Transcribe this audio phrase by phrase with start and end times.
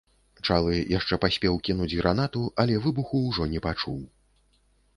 [0.47, 4.03] Чалы яшчэ паспеў кінуць гранату, але выбуху ўжо не пачуў.